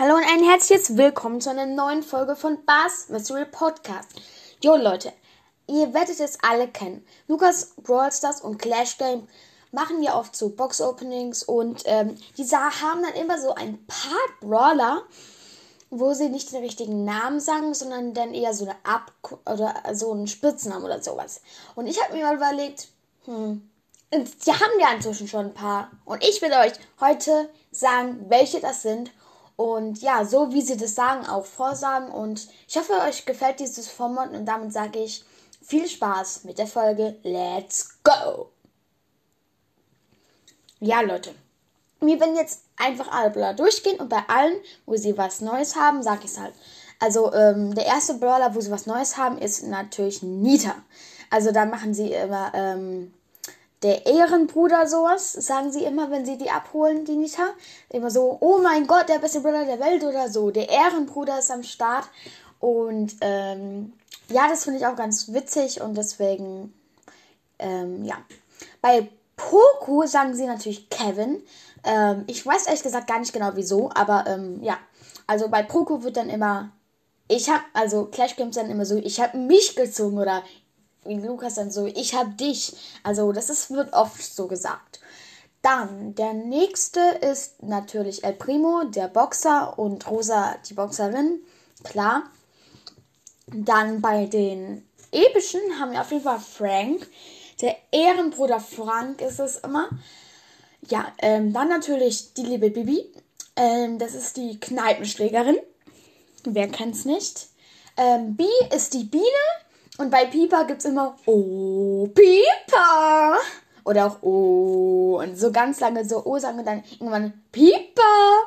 Hallo 0.00 0.14
und 0.14 0.22
ein 0.22 0.44
herzliches 0.44 0.96
Willkommen 0.96 1.40
zu 1.40 1.50
einer 1.50 1.66
neuen 1.66 2.04
Folge 2.04 2.36
von 2.36 2.64
Bars 2.64 3.08
Mystery 3.08 3.46
Podcast. 3.46 4.08
Jo 4.62 4.76
Leute, 4.76 5.12
ihr 5.66 5.92
werdet 5.92 6.20
es 6.20 6.38
alle 6.40 6.68
kennen. 6.68 7.04
Lukas 7.26 7.72
Brawl 7.82 8.12
Stars 8.12 8.40
und 8.40 8.58
Clash 8.58 8.96
Game 8.96 9.26
machen 9.72 10.00
ja 10.00 10.16
oft 10.16 10.36
so 10.36 10.50
Box 10.50 10.80
Openings 10.80 11.42
und 11.42 11.82
ähm, 11.86 12.14
die 12.36 12.44
haben 12.44 13.02
dann 13.02 13.20
immer 13.20 13.40
so 13.40 13.56
ein 13.56 13.84
paar 13.88 14.20
Brawler, 14.40 15.02
wo 15.90 16.14
sie 16.14 16.28
nicht 16.28 16.52
den 16.52 16.62
richtigen 16.62 17.04
Namen 17.04 17.40
sagen, 17.40 17.74
sondern 17.74 18.14
dann 18.14 18.34
eher 18.34 18.54
so 18.54 18.66
eine 18.66 18.76
Ab 18.84 19.10
oder 19.46 19.82
so 19.94 20.12
einen 20.12 20.28
Spitznamen 20.28 20.84
oder 20.84 21.02
sowas. 21.02 21.40
Und 21.74 21.88
ich 21.88 22.00
habe 22.00 22.14
mir 22.14 22.24
mal 22.24 22.36
überlegt, 22.36 22.86
hm, 23.24 23.68
die 24.12 24.52
haben 24.52 24.80
ja 24.80 24.92
inzwischen 24.92 25.26
schon 25.26 25.46
ein 25.46 25.54
paar. 25.54 25.90
Und 26.04 26.22
ich 26.22 26.40
will 26.40 26.52
euch 26.52 26.74
heute 27.00 27.50
sagen, 27.72 28.26
welche 28.28 28.60
das 28.60 28.82
sind 28.82 29.10
und 29.58 30.02
ja, 30.02 30.24
so 30.24 30.52
wie 30.52 30.62
sie 30.62 30.76
das 30.76 30.94
sagen, 30.94 31.26
auch 31.26 31.44
vorsagen. 31.44 32.12
Und 32.12 32.46
ich 32.68 32.76
hoffe, 32.76 32.92
euch 33.08 33.26
gefällt 33.26 33.58
dieses 33.58 33.88
Format. 33.88 34.30
Und 34.30 34.46
damit 34.46 34.72
sage 34.72 35.00
ich 35.00 35.24
viel 35.60 35.88
Spaß 35.88 36.44
mit 36.44 36.58
der 36.58 36.68
Folge. 36.68 37.16
Let's 37.24 37.88
go! 38.04 38.50
Ja, 40.78 41.00
Leute. 41.00 41.34
Wir 42.00 42.20
werden 42.20 42.36
jetzt 42.36 42.62
einfach 42.76 43.10
alle 43.10 43.30
Brawler 43.30 43.54
durchgehen 43.54 43.98
und 43.98 44.08
bei 44.08 44.22
allen, 44.28 44.60
wo 44.86 44.94
sie 44.94 45.18
was 45.18 45.40
Neues 45.40 45.74
haben, 45.74 46.04
sage 46.04 46.20
ich 46.22 46.30
es 46.30 46.38
halt. 46.38 46.54
Also, 47.00 47.32
ähm, 47.34 47.74
der 47.74 47.86
erste 47.86 48.14
Brawler, 48.14 48.54
wo 48.54 48.60
sie 48.60 48.70
was 48.70 48.86
Neues 48.86 49.16
haben, 49.16 49.38
ist 49.38 49.64
natürlich 49.64 50.22
Nita. 50.22 50.76
Also, 51.30 51.50
da 51.50 51.64
machen 51.64 51.94
sie 51.94 52.12
immer, 52.12 52.52
ähm, 52.54 53.12
der 53.82 54.06
Ehrenbruder 54.06 54.88
sowas, 54.88 55.32
sagen 55.32 55.70
sie 55.70 55.84
immer, 55.84 56.10
wenn 56.10 56.26
sie 56.26 56.36
die 56.36 56.50
abholen, 56.50 57.04
die 57.04 57.16
Nita. 57.16 57.48
Immer 57.90 58.10
so, 58.10 58.36
oh 58.40 58.58
mein 58.58 58.86
Gott, 58.86 59.08
der 59.08 59.18
beste 59.18 59.40
Bruder 59.40 59.64
der 59.64 59.78
Welt 59.78 60.02
oder 60.02 60.28
so. 60.28 60.50
Der 60.50 60.68
Ehrenbruder 60.68 61.38
ist 61.38 61.50
am 61.50 61.62
Start. 61.62 62.08
Und 62.58 63.16
ähm, 63.20 63.92
ja, 64.30 64.48
das 64.48 64.64
finde 64.64 64.80
ich 64.80 64.86
auch 64.86 64.96
ganz 64.96 65.32
witzig 65.32 65.80
und 65.80 65.96
deswegen, 65.96 66.74
ähm, 67.58 68.04
ja. 68.04 68.16
Bei 68.80 69.08
Poku 69.36 70.06
sagen 70.06 70.34
sie 70.34 70.46
natürlich 70.46 70.90
Kevin. 70.90 71.42
Ähm, 71.84 72.24
ich 72.26 72.44
weiß 72.44 72.66
ehrlich 72.66 72.82
gesagt 72.82 73.06
gar 73.06 73.20
nicht 73.20 73.32
genau 73.32 73.52
wieso, 73.54 73.90
aber 73.94 74.24
ähm, 74.26 74.62
ja. 74.62 74.76
Also 75.28 75.48
bei 75.48 75.62
Poku 75.62 76.02
wird 76.02 76.16
dann 76.16 76.30
immer, 76.30 76.72
ich 77.28 77.48
habe, 77.48 77.62
also 77.74 78.06
Clash 78.06 78.34
Games 78.34 78.56
dann 78.56 78.70
immer 78.70 78.84
so, 78.84 78.96
ich 78.96 79.20
habe 79.20 79.38
mich 79.38 79.76
gezogen 79.76 80.18
oder 80.18 80.42
wie 81.04 81.14
Lukas 81.14 81.54
dann 81.54 81.70
so, 81.70 81.86
ich 81.86 82.14
hab 82.14 82.36
dich. 82.36 82.74
Also 83.02 83.32
das 83.32 83.50
ist, 83.50 83.70
wird 83.70 83.92
oft 83.92 84.22
so 84.22 84.46
gesagt. 84.46 85.00
Dann, 85.62 86.14
der 86.14 86.34
nächste 86.34 87.00
ist 87.00 87.62
natürlich 87.62 88.22
El 88.24 88.34
Primo, 88.34 88.84
der 88.84 89.08
Boxer 89.08 89.78
und 89.78 90.08
Rosa, 90.08 90.56
die 90.68 90.74
Boxerin. 90.74 91.40
Klar. 91.82 92.22
Dann 93.46 94.00
bei 94.00 94.26
den 94.26 94.86
epischen 95.10 95.60
haben 95.80 95.92
wir 95.92 96.00
auf 96.00 96.12
jeden 96.12 96.24
Fall 96.24 96.38
Frank. 96.38 97.06
Der 97.60 97.76
Ehrenbruder 97.90 98.60
Frank 98.60 99.20
ist 99.20 99.40
es 99.40 99.56
immer. 99.56 99.88
Ja, 100.88 101.12
ähm, 101.18 101.52
dann 101.52 101.68
natürlich 101.68 102.34
die 102.34 102.42
liebe 102.42 102.70
Bibi. 102.70 103.12
Ähm, 103.56 103.98
das 103.98 104.14
ist 104.14 104.36
die 104.36 104.60
Kneipenschlägerin. 104.60 105.58
Wer 106.44 106.68
kennt's 106.68 107.04
nicht? 107.04 107.48
Ähm, 107.96 108.36
B 108.36 108.44
ist 108.74 108.94
die 108.94 109.04
Biene. 109.04 109.24
Und 109.98 110.10
bei 110.10 110.26
Pieper 110.26 110.64
gibt 110.64 110.78
es 110.78 110.84
immer 110.84 111.16
Oh, 111.26 112.06
Pieper. 112.14 113.36
Oder 113.84 114.06
auch 114.06 114.22
Oh. 114.22 115.20
Und 115.20 115.36
so 115.36 115.50
ganz 115.50 115.80
lange 115.80 116.04
so 116.04 116.24
Oh 116.24 116.38
sagen 116.38 116.58
und 116.58 116.66
dann 116.66 116.84
irgendwann 116.92 117.32
Pieper. 117.50 118.46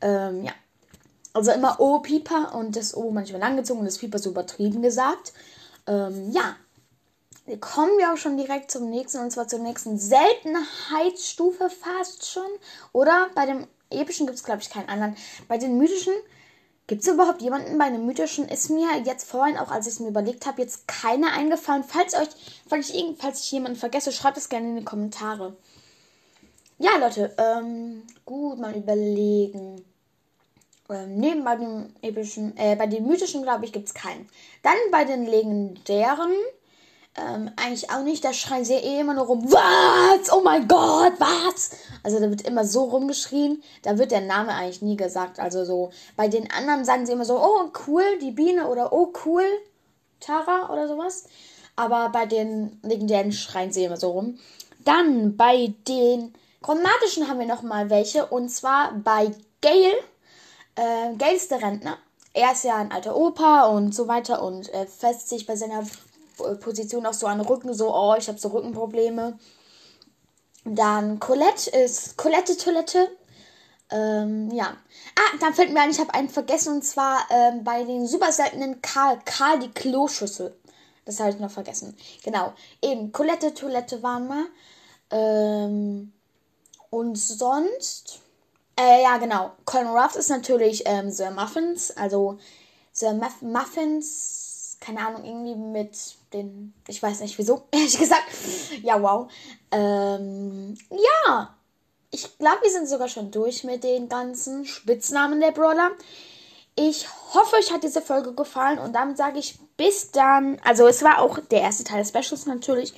Ähm, 0.00 0.44
ja. 0.44 0.52
Also 1.32 1.52
immer 1.52 1.76
Oh, 1.78 2.00
Pieper 2.00 2.54
und 2.56 2.74
das 2.74 2.96
O 2.96 3.10
manchmal 3.12 3.40
langgezogen 3.40 3.80
und 3.80 3.86
das 3.86 3.98
Pieper 3.98 4.18
so 4.18 4.30
übertrieben 4.30 4.82
gesagt. 4.82 5.32
Ähm, 5.86 6.32
ja. 6.32 6.56
Kommen 7.60 7.96
wir 7.98 8.12
auch 8.12 8.16
schon 8.16 8.36
direkt 8.36 8.70
zum 8.70 8.90
nächsten 8.90 9.18
und 9.18 9.30
zwar 9.30 9.48
zur 9.48 9.60
nächsten 9.60 9.96
Seltenheitsstufe 9.96 11.70
fast 11.70 12.26
schon. 12.26 12.50
Oder 12.92 13.28
bei 13.34 13.46
dem 13.46 13.66
epischen 13.90 14.26
gibt 14.26 14.38
es, 14.38 14.44
glaube 14.44 14.60
ich, 14.60 14.70
keinen 14.70 14.88
anderen. 14.88 15.16
Bei 15.46 15.56
den 15.56 15.78
mythischen 15.78 16.12
Gibt 16.90 17.02
es 17.02 17.08
überhaupt 17.08 17.40
jemanden 17.40 17.78
bei 17.78 17.84
einem 17.84 18.04
mythischen? 18.04 18.48
Ist 18.48 18.68
mir 18.68 18.88
jetzt 19.04 19.30
vorhin, 19.30 19.56
auch 19.56 19.70
als 19.70 19.86
ich 19.86 19.92
es 19.92 20.00
mir 20.00 20.08
überlegt 20.08 20.44
habe, 20.44 20.60
jetzt 20.60 20.88
keiner 20.88 21.32
eingefallen. 21.34 21.84
Falls 21.84 22.14
euch, 22.14 22.26
falls 22.66 22.90
ich, 22.90 23.04
falls 23.16 23.44
ich 23.44 23.52
jemanden 23.52 23.78
vergesse, 23.78 24.10
schreibt 24.10 24.36
es 24.36 24.48
gerne 24.48 24.70
in 24.70 24.76
die 24.78 24.84
Kommentare. 24.84 25.56
Ja, 26.78 26.96
Leute, 26.98 27.32
ähm, 27.38 28.02
gut 28.24 28.58
mal 28.58 28.76
überlegen. 28.76 29.84
Ähm, 30.88 31.16
neben 31.16 31.44
bei 31.44 31.54
den 31.54 31.94
epischen, 32.02 32.56
äh, 32.56 32.74
bei 32.74 32.88
den 32.88 33.06
mythischen, 33.06 33.44
glaube 33.44 33.66
ich, 33.66 33.72
gibt 33.72 33.86
es 33.86 33.94
keinen. 33.94 34.28
Dann 34.64 34.74
bei 34.90 35.04
den 35.04 35.26
legendären 35.26 36.32
ähm, 37.16 37.50
eigentlich 37.56 37.90
auch 37.90 38.02
nicht. 38.02 38.24
Da 38.24 38.32
schreien 38.32 38.64
sie 38.64 38.74
eh 38.74 39.00
immer 39.00 39.14
nur 39.14 39.26
rum. 39.26 39.52
Was? 39.52 40.32
Oh 40.32 40.42
mein 40.42 40.68
Gott, 40.68 41.14
was? 41.18 41.72
Also 42.02 42.20
da 42.20 42.30
wird 42.30 42.42
immer 42.42 42.64
so 42.64 42.84
rumgeschrien. 42.84 43.62
Da 43.82 43.98
wird 43.98 44.12
der 44.12 44.20
Name 44.20 44.54
eigentlich 44.54 44.82
nie 44.82 44.96
gesagt. 44.96 45.40
Also 45.40 45.64
so. 45.64 45.90
Bei 46.16 46.28
den 46.28 46.50
anderen 46.50 46.84
sagen 46.84 47.06
sie 47.06 47.12
immer 47.12 47.24
so, 47.24 47.38
oh 47.38 47.70
cool, 47.86 48.04
die 48.20 48.30
Biene 48.30 48.68
oder 48.68 48.92
oh 48.92 49.12
cool, 49.24 49.44
Tara 50.20 50.72
oder 50.72 50.86
sowas. 50.86 51.24
Aber 51.76 52.10
bei 52.10 52.26
den 52.26 52.78
legendären 52.82 53.32
schreien 53.32 53.72
sie 53.72 53.84
immer 53.84 53.96
so 53.96 54.10
rum. 54.10 54.38
Dann 54.84 55.36
bei 55.36 55.74
den 55.88 56.34
chromatischen 56.62 57.28
haben 57.28 57.40
wir 57.40 57.46
nochmal 57.46 57.90
welche. 57.90 58.26
Und 58.26 58.50
zwar 58.50 58.92
bei 58.92 59.32
Gail. 59.60 59.92
Äh, 60.76 61.14
Gail 61.16 61.36
ist 61.36 61.50
der 61.50 61.62
Rentner. 61.62 61.98
Er 62.32 62.52
ist 62.52 62.62
ja 62.64 62.76
ein 62.76 62.92
alter 62.92 63.16
Opa 63.16 63.64
und 63.64 63.92
so 63.92 64.06
weiter 64.06 64.42
und 64.42 64.72
äh, 64.72 64.86
fest 64.86 65.28
sich 65.28 65.46
bei 65.46 65.56
seiner 65.56 65.84
Position 66.60 67.06
auch 67.06 67.14
so 67.14 67.26
an 67.26 67.40
Rücken, 67.40 67.72
so, 67.74 67.94
oh, 67.94 68.14
ich 68.18 68.28
habe 68.28 68.38
so 68.38 68.48
Rückenprobleme. 68.48 69.38
Dann 70.64 71.18
Colette 71.18 71.70
ist 71.70 72.16
Colette 72.16 72.56
Toilette. 72.56 73.08
Ähm, 73.90 74.50
ja. 74.52 74.76
Ah, 75.16 75.36
dann 75.40 75.54
fällt 75.54 75.72
mir 75.72 75.80
ein, 75.80 75.90
ich 75.90 75.98
habe 75.98 76.14
einen 76.14 76.28
vergessen 76.28 76.74
und 76.76 76.82
zwar 76.82 77.26
ähm, 77.30 77.64
bei 77.64 77.82
den 77.84 78.06
super 78.06 78.30
seltenen 78.32 78.80
Karl. 78.82 79.18
Karl 79.24 79.58
die 79.58 79.70
Kloschüssel. 79.70 80.56
Das 81.04 81.18
habe 81.18 81.30
ich 81.30 81.38
noch 81.38 81.50
vergessen. 81.50 81.96
Genau. 82.22 82.52
Eben, 82.82 83.10
Colette 83.10 83.54
Toilette 83.54 84.02
waren 84.02 84.28
wir. 84.28 84.46
Ähm, 85.10 86.12
und 86.90 87.16
sonst. 87.16 88.20
Äh, 88.78 89.02
ja, 89.02 89.16
genau. 89.18 89.52
Colin 89.64 89.88
Ruffs 89.88 90.16
ist 90.16 90.30
natürlich 90.30 90.84
ähm, 90.86 91.10
Sir 91.10 91.30
Muffins. 91.30 91.90
Also 91.96 92.38
Sir 92.92 93.14
Muff 93.14 93.40
Muffins, 93.42 94.49
keine 94.80 95.06
Ahnung, 95.06 95.24
irgendwie 95.24 95.54
mit 95.54 95.96
den, 96.32 96.72
ich 96.88 97.02
weiß 97.02 97.20
nicht 97.20 97.38
wieso, 97.38 97.64
ehrlich 97.70 97.98
gesagt. 97.98 98.24
Ja, 98.82 99.00
wow. 99.00 99.30
Ähm, 99.70 100.76
ja, 100.90 101.54
ich 102.10 102.38
glaube, 102.38 102.62
wir 102.62 102.70
sind 102.70 102.88
sogar 102.88 103.08
schon 103.08 103.30
durch 103.30 103.62
mit 103.62 103.84
den 103.84 104.08
ganzen 104.08 104.64
Spitznamen 104.64 105.40
der 105.40 105.52
Brawler. 105.52 105.90
Ich 106.76 107.06
hoffe, 107.34 107.56
euch 107.56 107.72
hat 107.72 107.82
diese 107.82 108.00
Folge 108.00 108.32
gefallen 108.32 108.78
und 108.78 108.94
damit 108.94 109.16
sage 109.16 109.38
ich 109.38 109.58
bis 109.76 110.10
dann. 110.10 110.58
Also 110.64 110.86
es 110.86 111.02
war 111.02 111.20
auch 111.20 111.38
der 111.38 111.60
erste 111.60 111.84
Teil 111.84 112.00
des 112.00 112.08
Specials 112.08 112.46
natürlich. 112.46 112.94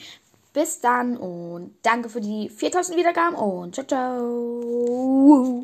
Bis 0.53 0.81
dann 0.81 1.17
und 1.17 1.75
danke 1.83 2.11
für 2.11 2.21
die 2.21 2.51
4000 2.51 2.99
Wiedergaben 2.99 3.37
und 3.37 3.75
ciao, 3.75 3.87
ciao. 3.87 5.51